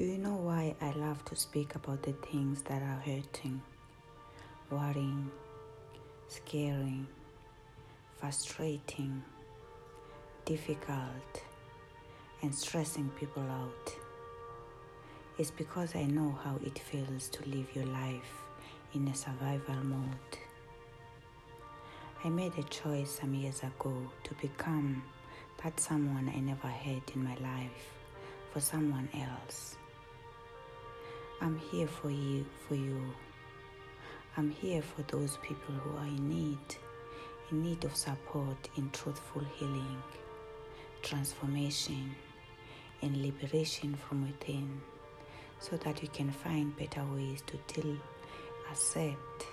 Do 0.00 0.06
you 0.06 0.16
know 0.16 0.36
why 0.36 0.74
I 0.80 0.92
love 0.92 1.22
to 1.26 1.36
speak 1.36 1.74
about 1.74 2.02
the 2.02 2.12
things 2.12 2.62
that 2.62 2.80
are 2.80 3.02
hurting, 3.04 3.60
worrying, 4.70 5.30
scaring, 6.26 7.06
frustrating, 8.16 9.22
difficult, 10.46 11.42
and 12.40 12.54
stressing 12.54 13.10
people 13.20 13.42
out? 13.42 13.94
It's 15.36 15.50
because 15.50 15.94
I 15.94 16.04
know 16.04 16.34
how 16.44 16.58
it 16.64 16.78
feels 16.78 17.28
to 17.28 17.46
live 17.50 17.66
your 17.74 17.84
life 17.84 18.32
in 18.94 19.06
a 19.06 19.14
survival 19.14 19.84
mode. 19.84 20.38
I 22.24 22.30
made 22.30 22.56
a 22.56 22.62
choice 22.62 23.18
some 23.20 23.34
years 23.34 23.62
ago 23.62 23.94
to 24.24 24.34
become 24.40 25.02
that 25.62 25.78
someone 25.78 26.32
I 26.34 26.40
never 26.40 26.68
had 26.68 27.02
in 27.14 27.22
my 27.22 27.36
life 27.42 27.92
for 28.50 28.60
someone 28.60 29.10
else. 29.12 29.76
I'm 31.42 31.58
here 31.58 31.86
for 31.86 32.10
you, 32.10 32.44
for 32.68 32.74
you. 32.74 33.00
I'm 34.36 34.50
here 34.50 34.82
for 34.82 35.00
those 35.04 35.38
people 35.38 35.74
who 35.74 35.96
are 35.96 36.04
in 36.04 36.28
need, 36.28 36.58
in 37.50 37.62
need 37.62 37.82
of 37.84 37.96
support 37.96 38.68
in 38.76 38.90
truthful 38.90 39.42
healing, 39.56 40.02
transformation, 41.02 42.14
and 43.00 43.16
liberation 43.22 43.94
from 43.94 44.26
within, 44.26 44.82
so 45.60 45.78
that 45.78 46.02
you 46.02 46.08
can 46.08 46.30
find 46.30 46.76
better 46.76 47.02
ways 47.14 47.42
to 47.46 47.80
deal, 47.80 47.96
accept, 48.70 49.46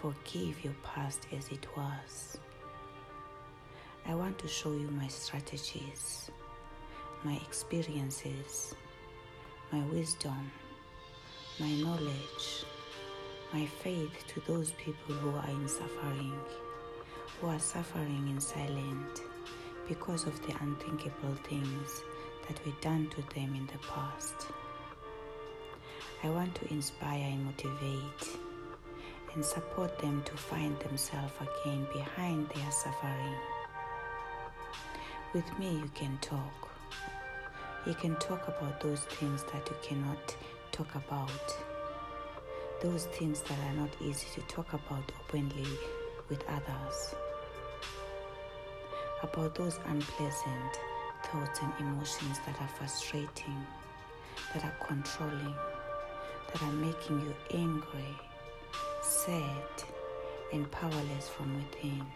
forgive 0.00 0.64
your 0.64 0.76
past 0.82 1.26
as 1.36 1.46
it 1.48 1.66
was. 1.76 2.38
I 4.06 4.14
want 4.14 4.38
to 4.38 4.48
show 4.48 4.72
you 4.72 4.88
my 4.92 5.08
strategies, 5.08 6.30
my 7.22 7.34
experiences, 7.34 8.74
my 9.70 9.82
wisdom 9.92 10.50
my 11.60 11.70
knowledge, 11.82 12.64
my 13.52 13.66
faith 13.66 14.24
to 14.28 14.40
those 14.46 14.70
people 14.72 15.14
who 15.16 15.30
are 15.30 15.50
in 15.50 15.68
suffering, 15.68 16.32
who 17.40 17.48
are 17.48 17.58
suffering 17.58 18.28
in 18.28 18.38
silence 18.40 19.22
because 19.88 20.24
of 20.24 20.40
the 20.46 20.54
unthinkable 20.60 21.34
things 21.42 22.02
that 22.46 22.64
were 22.64 22.80
done 22.80 23.08
to 23.10 23.16
them 23.34 23.54
in 23.56 23.66
the 23.66 23.78
past. 23.88 24.46
I 26.22 26.30
want 26.30 26.54
to 26.56 26.70
inspire 26.72 27.24
and 27.24 27.44
motivate 27.44 28.38
and 29.34 29.44
support 29.44 29.98
them 29.98 30.22
to 30.26 30.36
find 30.36 30.78
themselves 30.78 31.32
again 31.40 31.88
behind 31.92 32.48
their 32.50 32.70
suffering. 32.70 33.34
With 35.34 35.58
me, 35.58 35.72
you 35.72 35.90
can 35.94 36.18
talk. 36.20 36.70
You 37.84 37.94
can 37.94 38.14
talk 38.16 38.46
about 38.46 38.80
those 38.80 39.00
things 39.00 39.42
that 39.52 39.68
you 39.68 39.76
cannot 39.82 40.36
talk 40.78 40.94
about 40.94 41.56
those 42.80 43.06
things 43.06 43.40
that 43.40 43.58
are 43.58 43.72
not 43.72 43.90
easy 44.00 44.28
to 44.32 44.40
talk 44.42 44.72
about 44.72 45.10
openly 45.20 45.66
with 46.28 46.44
others, 46.48 47.16
about 49.24 49.56
those 49.56 49.80
unpleasant 49.86 50.78
thoughts 51.24 51.58
and 51.62 51.72
emotions 51.80 52.38
that 52.46 52.60
are 52.60 52.68
frustrating, 52.68 53.66
that 54.54 54.64
are 54.64 54.86
controlling, 54.86 55.54
that 56.52 56.62
are 56.62 56.72
making 56.74 57.20
you 57.22 57.34
angry, 57.54 58.14
sad, 59.02 59.82
and 60.52 60.70
powerless 60.70 61.28
from 61.28 61.56
within. 61.56 62.06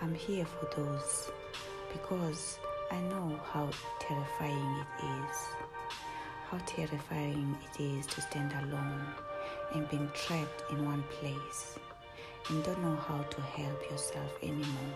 I'm 0.00 0.14
here 0.14 0.46
for 0.46 0.80
those 0.80 1.30
because 1.92 2.58
I 2.90 2.98
know 3.02 3.38
how 3.52 3.68
terrifying 4.00 4.78
it 4.78 5.04
is 5.04 5.63
how 6.50 6.58
terrifying 6.66 7.56
it 7.64 7.82
is 7.82 8.06
to 8.06 8.20
stand 8.20 8.52
alone 8.52 9.06
and 9.74 9.88
being 9.88 10.10
trapped 10.14 10.64
in 10.70 10.84
one 10.84 11.02
place 11.04 11.78
and 12.48 12.62
don't 12.62 12.82
know 12.82 12.96
how 12.96 13.22
to 13.22 13.40
help 13.40 13.90
yourself 13.90 14.32
anymore. 14.42 14.94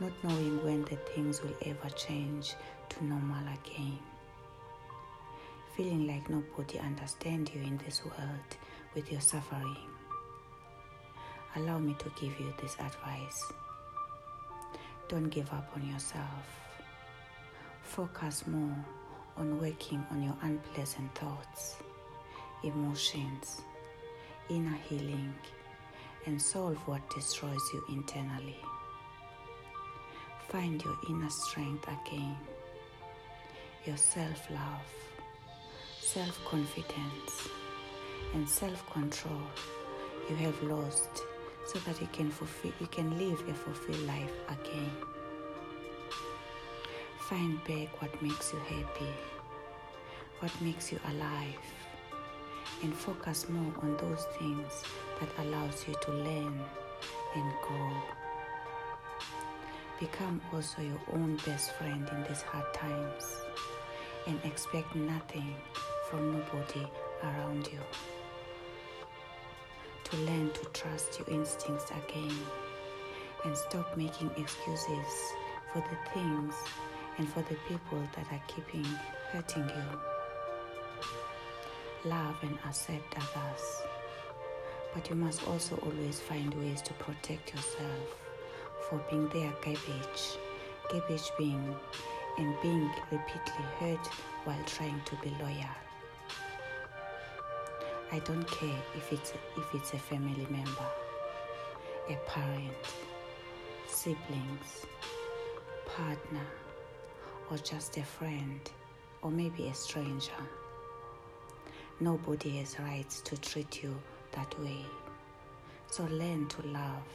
Not 0.00 0.12
knowing 0.22 0.64
when 0.64 0.82
the 0.82 0.96
things 1.14 1.42
will 1.42 1.56
ever 1.66 1.90
change 1.90 2.54
to 2.88 3.04
normal 3.04 3.44
again. 3.52 3.98
Feeling 5.76 6.06
like 6.06 6.28
nobody 6.28 6.78
understands 6.78 7.50
you 7.54 7.60
in 7.62 7.78
this 7.78 8.04
world 8.04 8.56
with 8.94 9.10
your 9.12 9.20
suffering. 9.20 9.76
Allow 11.56 11.78
me 11.78 11.94
to 11.98 12.10
give 12.20 12.38
you 12.40 12.52
this 12.60 12.74
advice. 12.80 13.52
Don't 15.08 15.28
give 15.28 15.52
up 15.52 15.70
on 15.76 15.86
yourself. 15.86 16.44
Focus 17.82 18.46
more 18.46 18.84
on 19.42 19.60
working 19.60 20.06
on 20.12 20.22
your 20.22 20.36
unpleasant 20.42 21.12
thoughts, 21.16 21.74
emotions, 22.62 23.62
inner 24.48 24.78
healing, 24.88 25.34
and 26.26 26.40
solve 26.40 26.76
what 26.86 27.02
destroys 27.10 27.64
you 27.74 27.82
internally. 27.88 28.56
Find 30.48 30.80
your 30.84 30.96
inner 31.10 31.28
strength 31.28 31.88
again, 31.88 32.36
your 33.84 33.96
self 33.96 34.48
love, 34.48 34.90
self 36.00 36.38
confidence, 36.44 37.48
and 38.34 38.48
self 38.48 38.88
control 38.92 39.42
you 40.30 40.36
have 40.36 40.62
lost 40.62 41.24
so 41.66 41.80
that 41.80 42.00
you 42.00 42.08
can 42.12 42.30
fulfill 42.30 42.72
you 42.78 42.86
can 42.86 43.18
live 43.18 43.42
a 43.48 43.54
fulfilled 43.54 44.06
life 44.06 44.34
again. 44.48 44.92
Find 47.32 47.64
back 47.64 48.02
what 48.02 48.22
makes 48.22 48.52
you 48.52 48.58
happy, 48.58 49.08
what 50.40 50.52
makes 50.60 50.92
you 50.92 51.00
alive, 51.08 51.64
and 52.82 52.92
focus 52.92 53.48
more 53.48 53.72
on 53.80 53.96
those 53.96 54.26
things 54.38 54.84
that 55.18 55.30
allows 55.38 55.88
you 55.88 55.94
to 56.02 56.10
learn 56.12 56.60
and 57.34 57.52
grow. 57.62 57.92
Become 59.98 60.42
also 60.52 60.82
your 60.82 61.00
own 61.14 61.40
best 61.46 61.72
friend 61.76 62.06
in 62.06 62.22
these 62.24 62.42
hard 62.42 62.70
times 62.74 63.24
and 64.26 64.38
expect 64.44 64.94
nothing 64.94 65.54
from 66.10 66.34
nobody 66.34 66.86
around 67.22 67.66
you. 67.72 67.80
To 70.04 70.16
learn 70.18 70.50
to 70.50 70.64
trust 70.74 71.18
your 71.18 71.30
instincts 71.30 71.90
again 71.92 72.36
and 73.46 73.56
stop 73.56 73.96
making 73.96 74.30
excuses 74.36 75.32
for 75.72 75.78
the 75.78 76.10
things 76.12 76.54
and 77.18 77.28
for 77.28 77.42
the 77.42 77.56
people 77.68 78.02
that 78.16 78.26
are 78.32 78.42
keeping 78.48 78.84
hurting 79.30 79.68
you. 79.68 79.98
Love 82.10 82.36
and 82.42 82.58
accept 82.66 83.14
others. 83.16 83.82
But 84.94 85.08
you 85.08 85.16
must 85.16 85.46
also 85.48 85.76
always 85.76 86.20
find 86.20 86.52
ways 86.54 86.82
to 86.82 86.92
protect 86.94 87.54
yourself 87.54 88.16
for 88.88 88.98
being 89.10 89.28
their 89.28 89.52
garbage. 89.62 90.38
Garbage 90.90 91.30
being 91.38 91.74
and 92.38 92.54
being 92.62 92.90
repeatedly 93.10 93.64
hurt 93.78 94.06
while 94.44 94.64
trying 94.66 95.00
to 95.04 95.16
be 95.16 95.30
loyal. 95.40 95.76
I 98.10 98.18
don't 98.20 98.46
care 98.50 98.82
if 98.96 99.12
it's 99.12 99.32
if 99.56 99.74
it's 99.74 99.94
a 99.94 99.98
family 99.98 100.46
member, 100.50 100.88
a 102.10 102.16
parent, 102.26 102.74
siblings, 103.88 104.86
partner, 105.86 106.46
or 107.50 107.58
just 107.58 107.96
a 107.96 108.02
friend, 108.02 108.60
or 109.22 109.30
maybe 109.30 109.68
a 109.68 109.74
stranger. 109.74 110.42
Nobody 112.00 112.58
has 112.58 112.78
rights 112.80 113.20
to 113.22 113.36
treat 113.36 113.82
you 113.82 113.94
that 114.32 114.58
way. 114.60 114.84
So 115.90 116.04
learn 116.04 116.48
to 116.48 116.66
love. 116.68 117.06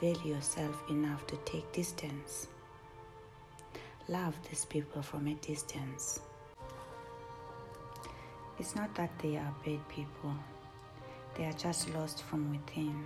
Value 0.00 0.34
yourself 0.34 0.82
enough 0.90 1.26
to 1.26 1.36
take 1.44 1.70
distance. 1.72 2.46
Love 4.08 4.34
these 4.48 4.64
people 4.64 5.02
from 5.02 5.26
a 5.26 5.34
distance. 5.34 6.20
It's 8.58 8.74
not 8.76 8.94
that 8.94 9.10
they 9.18 9.36
are 9.36 9.54
bad 9.64 9.88
people, 9.88 10.34
they 11.36 11.44
are 11.44 11.52
just 11.52 11.92
lost 11.94 12.22
from 12.22 12.50
within. 12.50 13.04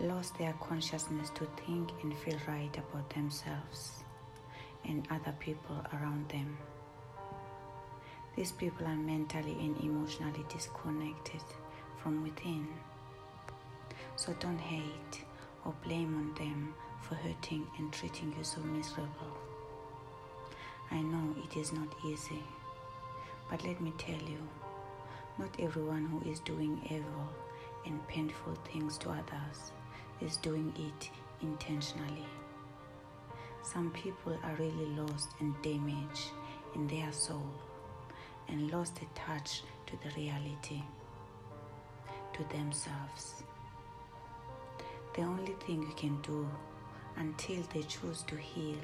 Lost 0.00 0.38
their 0.38 0.54
consciousness 0.60 1.30
to 1.34 1.46
think 1.66 1.90
and 2.02 2.16
feel 2.16 2.38
right 2.48 2.74
about 2.76 3.10
themselves 3.10 4.04
and 4.90 5.06
other 5.10 5.34
people 5.38 5.76
around 5.94 6.28
them. 6.28 6.58
These 8.36 8.52
people 8.52 8.86
are 8.86 8.96
mentally 8.96 9.56
and 9.60 9.78
emotionally 9.80 10.44
disconnected 10.52 11.42
from 12.02 12.22
within. 12.22 12.66
So 14.16 14.34
don't 14.40 14.58
hate 14.58 15.24
or 15.64 15.74
blame 15.84 16.14
on 16.16 16.34
them 16.34 16.74
for 17.02 17.14
hurting 17.14 17.66
and 17.78 17.92
treating 17.92 18.34
you 18.36 18.44
so 18.44 18.60
miserable. 18.60 19.34
I 20.90 21.02
know 21.02 21.34
it 21.44 21.56
is 21.56 21.72
not 21.72 21.88
easy, 22.04 22.42
but 23.48 23.64
let 23.64 23.80
me 23.80 23.92
tell 23.96 24.20
you, 24.28 24.38
not 25.38 25.54
everyone 25.58 26.06
who 26.06 26.30
is 26.30 26.40
doing 26.40 26.80
evil 26.90 27.28
and 27.86 28.06
painful 28.08 28.54
things 28.72 28.98
to 28.98 29.10
others 29.10 29.72
is 30.20 30.36
doing 30.38 30.72
it 30.76 31.10
intentionally. 31.42 32.26
Some 33.62 33.90
people 33.90 34.36
are 34.42 34.54
really 34.56 34.86
lost 34.96 35.30
and 35.38 35.54
damaged 35.62 36.30
in 36.74 36.86
their 36.86 37.12
soul 37.12 37.52
and 38.48 38.70
lost 38.70 38.96
the 38.96 39.06
touch 39.14 39.62
to 39.86 39.96
the 40.02 40.10
reality, 40.16 40.82
to 42.32 42.44
themselves. 42.56 43.42
The 45.14 45.22
only 45.22 45.54
thing 45.66 45.82
you 45.82 45.94
can 45.96 46.20
do 46.22 46.48
until 47.16 47.62
they 47.74 47.82
choose 47.82 48.22
to 48.24 48.36
heal 48.36 48.78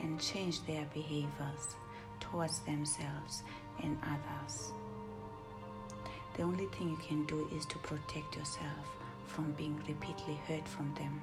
and 0.00 0.20
change 0.20 0.64
their 0.66 0.86
behaviors 0.94 1.76
towards 2.20 2.60
themselves 2.60 3.42
and 3.82 3.98
others. 4.02 4.72
The 6.36 6.42
only 6.42 6.66
thing 6.66 6.90
you 6.90 6.96
can 6.96 7.24
do 7.26 7.48
is 7.54 7.66
to 7.66 7.78
protect 7.78 8.36
yourself 8.36 8.86
from 9.26 9.52
being 9.52 9.76
repeatedly 9.86 10.40
hurt 10.46 10.66
from 10.66 10.94
them. 10.94 11.20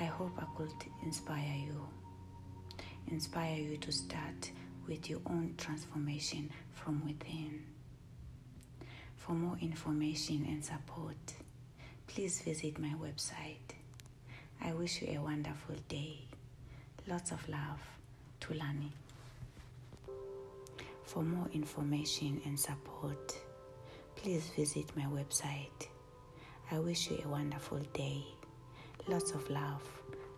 I 0.00 0.04
hope 0.04 0.32
I 0.38 0.44
could 0.56 0.72
inspire 1.04 1.54
you. 1.56 1.86
Inspire 3.10 3.56
you 3.56 3.76
to 3.78 3.92
start 3.92 4.50
with 4.86 5.08
your 5.10 5.20
own 5.26 5.54
transformation 5.56 6.50
from 6.72 7.04
within. 7.06 7.64
For 9.16 9.32
more 9.32 9.56
information 9.60 10.46
and 10.48 10.64
support, 10.64 11.34
please 12.06 12.40
visit 12.42 12.78
my 12.78 12.92
website. 13.00 13.76
I 14.60 14.72
wish 14.72 15.02
you 15.02 15.18
a 15.18 15.22
wonderful 15.22 15.76
day. 15.88 16.20
Lots 17.06 17.32
of 17.32 17.48
love, 17.48 17.80
Tulani. 18.40 18.90
For 21.04 21.22
more 21.22 21.48
information 21.52 22.40
and 22.44 22.58
support, 22.58 23.36
please 24.16 24.48
visit 24.56 24.86
my 24.96 25.04
website. 25.04 25.88
I 26.70 26.78
wish 26.78 27.10
you 27.10 27.20
a 27.24 27.28
wonderful 27.28 27.80
day. 27.92 28.24
Lots 29.08 29.32
of 29.32 29.50
love, 29.50 29.82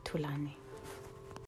Tulani. 0.04 0.54